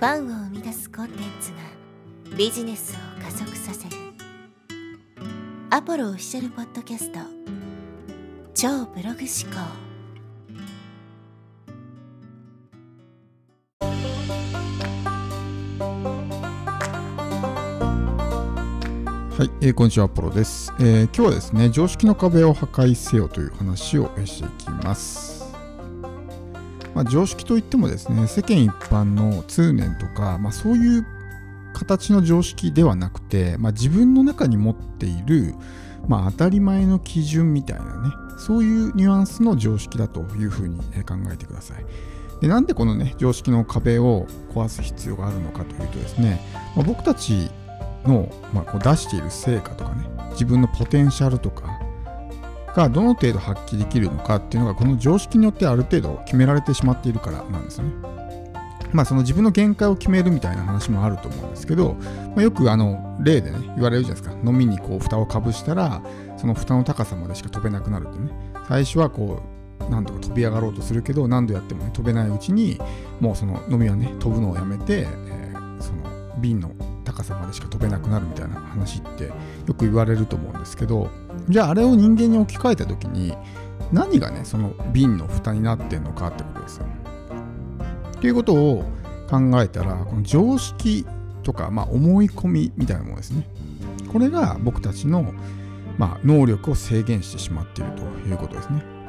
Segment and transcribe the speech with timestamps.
[0.00, 1.58] ファンを生み出すコンテンツが
[2.34, 3.96] ビジネスを加速させる。
[5.68, 7.18] アポロオフィシャルポッドキャスト。
[8.54, 9.58] 超ブログ思考。
[19.36, 25.39] はい、えー、こんにちは、アポロです、えー、今日はですね、常識の壁を破壊せよという話をしていきます。
[27.00, 31.06] まあ、常識といってもですね世間一般の通念とか、まあ、そういう
[31.72, 35.54] 形の常識ではなくて、まあ、自分の中に持っている、
[36.08, 41.84] まあ、当たり前の基準みたいなねそういうニュアンスの常識だというふうに考えてください。
[42.42, 46.40] でなんでこのね常識の壁を壊す必要があるのかというとですね、
[46.76, 47.50] まあ、僕たち
[48.04, 51.79] の、まあ、こう出している成果とかね自分のポテンシャルとか
[52.74, 57.92] がどの程度発揮できるのかっていうのがこの常識によってある程度決められてしまっているからなんですよね。
[58.92, 61.94] まあその自分の限界を決めるみたいな話もあると思うんですけど、
[62.34, 66.02] まあ、よくあの例でね言われるじゃないですか飲みにこう蓋をかぶしたら
[66.36, 68.30] その蓋の高さまでしか飛べなくなるってね
[68.66, 69.42] 最初はこ
[69.80, 72.80] う何度か飛び上がろうとするけど何度やっても、ね、飛べないうちに
[73.20, 76.72] もうその飲みはね飛ぶのをやめて、えー、その瓶の
[77.12, 79.32] 高さまでしか飛べなくなるみたいな話ってよ
[79.74, 81.10] く言われると思うんですけど
[81.48, 83.34] じゃああれを人間に置き換えた時に
[83.92, 86.86] 何がねその瓶の蓋になってんのかってことですよ。
[88.16, 88.84] っていうことを
[89.28, 91.06] 考えたらこの常識
[91.42, 93.48] とか、まあ、思い込みみたいなものですね。
[94.12, 95.32] これが僕たちの、
[95.96, 98.99] まあ、能力を制限してしまっているということですね。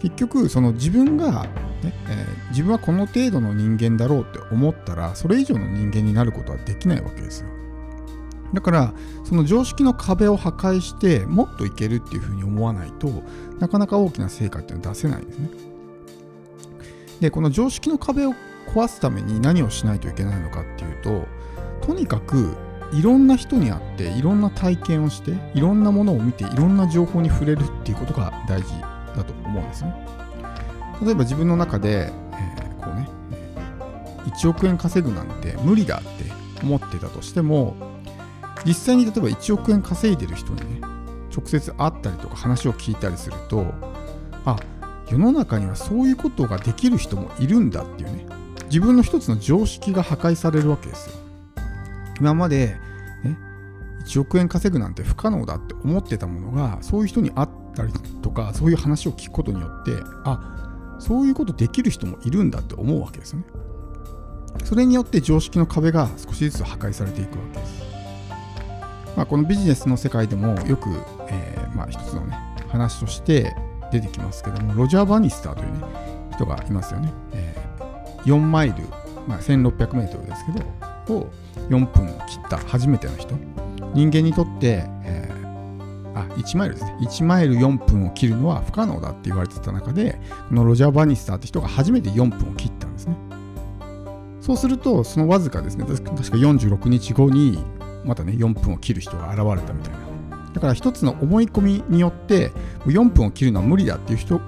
[0.00, 1.44] 結局その自分が、
[1.82, 7.48] ねえー、自分はこの程度の人間だろうって思ったらそれ以上の人間になることはできないわけですよ。
[8.52, 13.08] だからその常識の壁を破壊してもっといけるっていうふうに思わないと
[13.58, 15.50] なかなか大きな成果っていうのは出せないんですね。
[17.20, 18.34] でこの常識の壁を
[18.68, 21.26] 壊すために何をしないといけないのかっていうと
[21.86, 22.54] とにかく
[22.92, 29.94] いろんな人に会っていろんな体験をしていろんなものを見ていろんな情報に触れるっていうことが大事だと思うんですね。
[31.02, 33.08] 例えば自分の中で、えー、こうね
[34.26, 36.30] 1億円稼ぐなんて無理だって
[36.62, 37.76] 思ってたとしても
[38.64, 40.86] 実際に例えば1億円稼いでる人にね
[41.36, 43.66] 直接会ったりとか話を聞いたりすると
[44.44, 44.56] あ
[45.10, 48.26] 世の中にはそういうことができる人もいるんだっていうね
[48.64, 51.16] 自分の一つの常識が破壊されるわけですよ
[52.18, 52.76] 今まで、
[53.22, 53.38] ね、
[54.06, 57.92] 1億円稼ぐなんて不可能だって思ってたものがそういう人に会ってたり
[58.22, 59.92] とかそういう話を聞くことによって
[60.24, 63.44] あそういうことできる人もいるんだって思うわけですよね。
[64.64, 67.60] それによって常識の壁が少しずつ破壊されていくわけ。
[67.60, 67.86] です
[69.16, 70.90] まあ、このビジネスの世界でもよく、
[71.28, 72.36] えー、まあ、一つのね
[72.68, 73.54] 話として
[73.90, 75.78] 出てきますけどもロジャー・バニスターというね
[76.34, 78.74] 人がいますよね、えー、4マイル、
[79.26, 81.30] まあ、1600メートルですけどを
[81.70, 83.34] 4分切った初めての人。
[83.94, 84.84] 人間にとって、
[86.16, 86.96] あ1マイルですね。
[87.00, 90.18] 1マイル4分を切るのは不可能だって言われてた中で
[90.48, 93.16] このロジャー・バニスターって人が初めて4分を切ったんですね。
[94.40, 97.62] そうするとそのわずかですね確か46日後に
[98.04, 99.98] またね4分を切る人が現れたみたいな。
[100.54, 102.50] だから一つの思い込みによって
[102.86, 104.40] 4分を切るのは無理だっていう人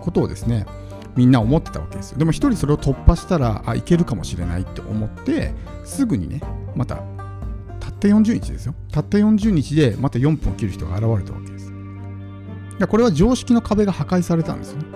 [0.00, 0.66] ことをですね
[1.16, 2.18] みんな思ってたわけですよ。
[2.18, 5.52] でも一人それを突破したらあいけるかもしれないって思って
[5.82, 6.40] すぐにね
[6.76, 7.02] またた
[8.08, 8.74] った40日ですよ。
[8.90, 11.72] たった40日でまた4分を切る人が現れたわけです。
[12.88, 14.86] これは常識の壁が破壊されたんですよね。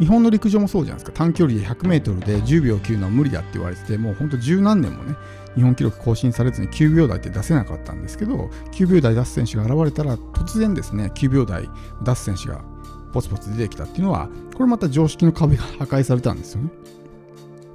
[0.00, 1.16] 日本の陸上もそうじゃないですか。
[1.16, 5.14] 短距離で 100m で10秒を切るのは無理だって言われててもうほんと十何年もね
[5.54, 11.68] 日本記録更新されずに9秒台って出せなかったんですけど9秒台出す選手が現れたら突然ですね9秒台
[12.04, 12.64] 出す選手が
[13.12, 16.70] ポツポツ出てきたっていうのはこれまた常識の壁が破壊されたんですよね。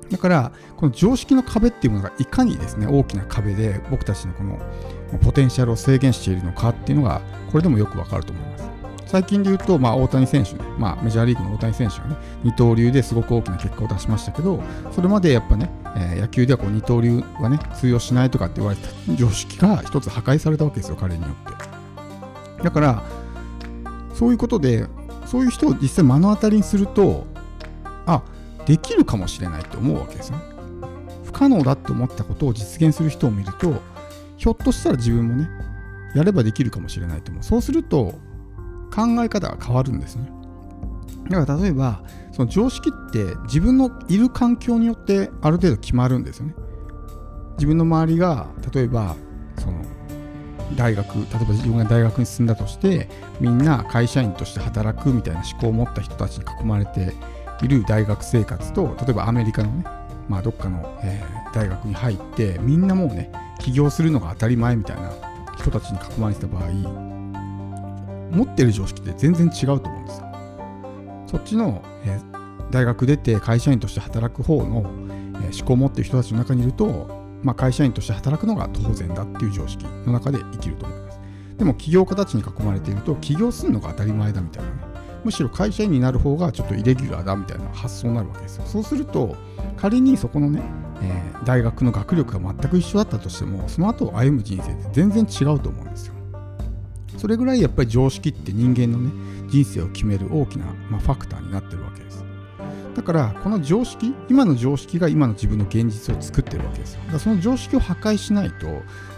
[0.09, 4.59] だからこの常識の壁っていうものがいかにですね大きな壁で僕たちのこの
[5.21, 7.21] ポテンシャルを制限しているのかっていうのが
[7.51, 8.69] これでもよくわかると思います
[9.09, 14.61] 最近で言うと、まあ、大谷選手ね、まあ、メジャーリーグの大谷選手がね、二刀流ですごく大きな結果を出しましたけど、
[14.91, 22.63] それまでやっぱね、えー、野球ではこう二刀流はね、通用しないとかって言われた常識が一つ破壊されたわけですよ、彼によって。
[22.63, 23.03] だから、
[24.13, 24.85] そういうことで、
[25.25, 27.25] そういう人を実際目の当たりにすると、
[28.69, 30.37] できるかもしれないって思うわけですね。
[31.23, 33.81] 不可能だって思ったことを実現する人を見ると、
[34.37, 35.49] ひょっとしたら自分もね、
[36.13, 37.43] やればできるかもしれないと思う。
[37.43, 38.13] そうすると、
[38.93, 40.31] 考え方が変わるんですね。
[41.31, 46.53] だから例えばその常識って自分のいる環境によってある程度決まるんですよね。
[47.53, 49.15] 自分の周りが例えば
[49.57, 49.83] その
[50.75, 57.13] 大学例えば自分が大学に進んだとしてみんな会社員として働くみたいな思考を持った人たちに囲まれて
[57.65, 59.85] いる大学生活と例えばアメリカのね
[60.29, 65.11] まあ、どっかの、えー、大学に入ってみんなもうね起業するのが当たり前みたいな
[65.57, 66.69] 人たちに囲まれてた場合
[68.31, 70.29] 持ってる常識って全然違うと思うんですよ。
[71.25, 74.81] そっちの、えー、大学出て会社員として働く方の、
[75.41, 77.09] えー、思考を持ってる人たちの中にいると、
[77.41, 81.19] まあ、会社員として働くのが当然だっていう常識の中で生きると思います。
[81.57, 84.88] でも起業家たちに囲まれていると起業するのが当たり前だみたいなね
[85.23, 88.65] むしろ会社員になる方がちょっとイレギュラーだみたいな発想になるわけですよ。
[88.65, 89.35] そうすると
[89.77, 90.61] 仮にそこのね、
[91.01, 96.13] えー、大学の学力が全く一緒だったとしてもその後歩む人生って全然違うと思うんですよ。
[97.17, 99.11] それぐらいやっぱり常識って人間のね
[99.49, 102.23] 人生を決める大きな、まあ、ファクターになってるわけです。
[102.95, 107.01] だからこの常識今の常識が今の自分の現実を作ってるわけですよ。
[107.01, 108.67] だからその常識を破壊しないと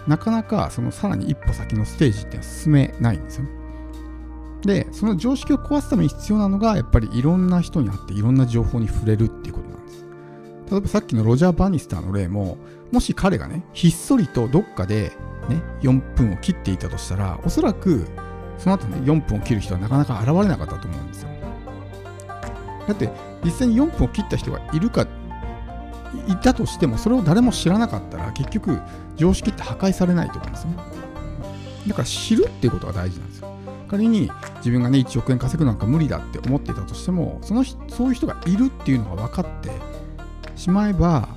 [0.06, 3.61] なかなかそのさらに一歩先のステージって進めないんですよね。
[4.62, 10.04] でその常識を壊すために必要なのがやっぱりいろんな人に会っていろんな情報に触れるっていうことなんです。
[10.70, 12.58] 例えばさっきのロジャー・バニスターの例も
[12.92, 15.12] もし彼がねひっそりとどっかで
[15.48, 18.06] ね4分を切っていたとしたらおそらく
[18.58, 21.28] その後ね4分を切る人はなかなか現れなかったと思うんですよ。
[22.86, 23.10] だって
[23.44, 25.06] 実際に4分を切った人がいるか
[26.28, 28.78] いたとしてもそれを誰も知らなかったら結局
[29.16, 30.76] 常識って破壊されないと思うんですよね。
[31.88, 33.51] だから知るっていうことが大事なんですよ。
[33.92, 39.70] 仮に自分がね1億円稼ぐなんか無理だって思っていたとしてもそのそういう人がいるっていうのが分かって
[40.56, 41.28] しまえば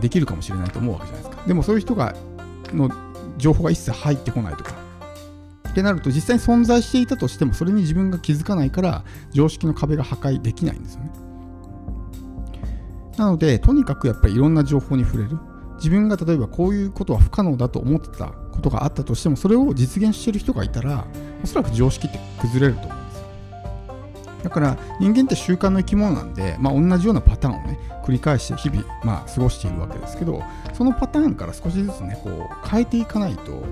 [0.00, 1.42] できるかもしれないと思うわけじゃないですか。
[1.44, 2.14] でもそういう人が
[2.72, 2.88] の
[3.36, 4.74] 情報が一切入ってこないとか
[5.68, 11.10] ってなると実際に存在していたとしてもそれに自分が気づかないから常識の壁が破壊できないんですよね。
[13.16, 15.36] なのでとにかくやっぱりいろんな情報に触れる
[15.78, 21.08] 自分が例えばこういうことは不可能だと思ってたことがあったとしてもそれを実現してる人がいたら
[21.44, 23.24] おそらく常識って崩れると思うんですよ。
[24.44, 30.42] だから人間って習慣の生き物なんで、まあ、同じようなパターンをね繰り返して日々、まあ、過ごしているわけですけど
[30.72, 33.62] そのパターンから少しずつねこう変えていかないと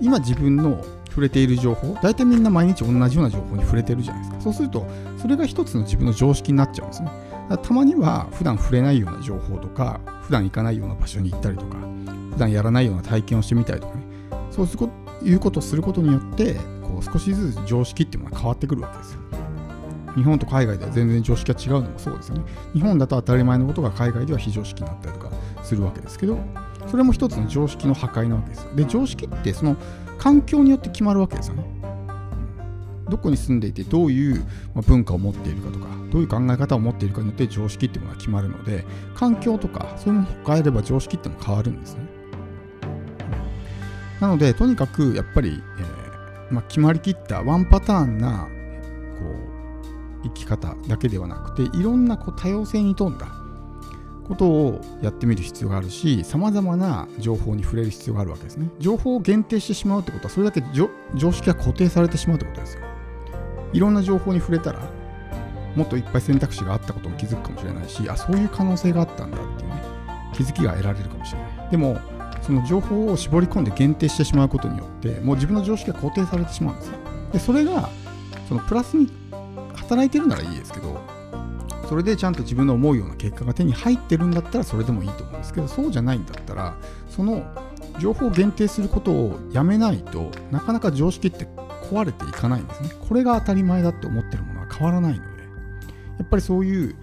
[0.00, 4.40] 今自分の触れている情報大体みんな毎日同じような情報に触れてるじゃないですか。
[4.40, 4.86] そうすると
[5.18, 7.10] それが一つの自分の常識になっちゃうんですね。
[7.62, 11.76] たまには普段触れないような情報とか普段行かないような場所に行ったりとか
[12.32, 14.02] 普段やらないような体験をしてみたりとかね。
[14.50, 14.66] そう
[15.24, 16.56] いうことをすることによって
[17.02, 19.20] 少しずつ常識っていうものが変わってくるわけですよ。
[20.14, 22.44] 日本と海外では全然常識が違うのもそうですよね。
[22.74, 25.30] 日本だと当たり前のことが海外では非常識になったりとか
[25.62, 26.38] するわけですけど
[26.86, 28.74] それも一つの常識の破壊なわけですよ。
[28.74, 29.76] で常識ってその
[30.18, 31.64] 環境によって決まるわけですよね。
[33.08, 34.42] どこに住んでいてどういう
[34.86, 42.06] 文化を持っているかとかどういう考え方を持っているかによって常識っていうものが決まるので環境とかそういうものを変えれば常識っても変わるんですね。
[44.20, 46.01] なのでとにかくやっぱり、えー、
[46.52, 48.48] まあ、決まりきったワンパターンな
[49.18, 49.24] こ
[50.22, 53.26] う生き方だけではなくていろんなこう多様性に富んだ
[54.28, 58.68] ことをやってみる必要があるしさまざまな情報に触れる必要があるわけですね。
[58.78, 62.82] 情報を限定してしまうってことはそれだけ常識が固定されてしまうってことですよ。
[63.72, 64.80] いろんな情報に触れたら
[65.74, 69.82] もっといっぱい選択肢があったことも気づくかもしれないしあそういう可能性があったんだっていうね
[70.34, 71.70] 気づきが得られるかもしれない。
[71.70, 71.98] でも
[72.42, 76.94] その情報を絞り込んで限定してしまうことによってもう自分の常識が固定されてしまうんですよ。
[77.32, 77.88] でそれが
[78.48, 79.08] そのプラスに
[79.74, 81.00] 働いてるならいいですけど
[81.88, 86.76] それでちゃんと自分の思うような結果が手に入ってるんだったらそれでもいいと思うんですけどそうじゃないんだったら
[87.08, 87.44] その
[87.98, 91.46] 情報を限定することをやめないとなかなか常識って
[91.90, 92.90] 壊れていかないんですね。
[93.08, 95.42] これが当たり前だって思ってるものは変わらないので
[96.18, 96.96] やっぱりそういう、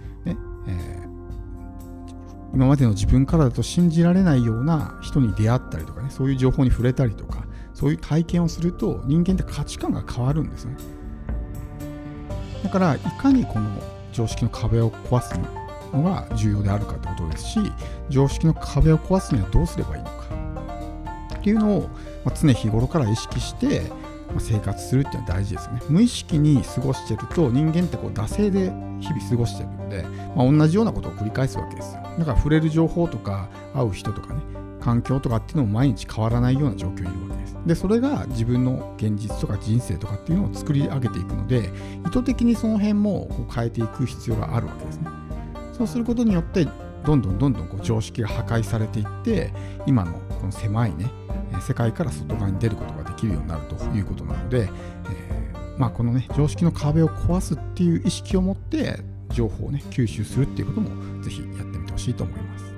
[2.52, 10.76] 今までの自分からだと信じられないような人に出会ったりとかねそういう情報に触れたりとかそういう体験をすると人間って価値観が変わるんですね。
[12.62, 13.70] だからいかにこの
[14.12, 15.38] 常識の壁を壊す
[15.92, 17.60] のが重要であるかってことですし
[18.10, 20.20] 常識の壁を壊すにはどうすればいいのか。
[21.40, 21.88] っていうのを、
[22.26, 23.82] 常日頃から意識して
[24.38, 25.80] 生活するっていうのは大事ですよね。
[25.88, 30.04] 無意識に過ごしてると人間ってこう惰性で日々過ごしてるので、
[30.36, 34.40] まあ、同じようなことを繰り返すわけですよだから触れる情報とか会う人とかね
[34.80, 37.56] 環境とかっていうのも毎日変わらないような状況にいるわけです。
[37.66, 41.70] で、それが自分の現実とか人生とかっていうのを作り上げていくので、
[42.06, 45.08] 意図的にその辺もこう変えていく必要があるわけですね。
[45.72, 46.66] そうすることによって、
[47.04, 49.52] どんどんどんどんこう常識が破壊されていって、
[49.86, 51.10] 今のこの狭いね、
[51.60, 59.00] 世界から外側に出ることができるようになるということなので、えー、まあ、このね、常識の壁を壊すっていう意識を持って、
[59.32, 62.69] 情報をね、吸収するっていうことも、是非やってみてほしいと思います。